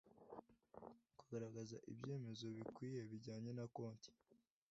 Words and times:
kugaragaza 1.17 1.77
ibyemezo 1.91 2.45
bikwiye 2.57 3.01
bijyanye 3.11 3.51
na 3.57 3.65
konti 3.75 4.11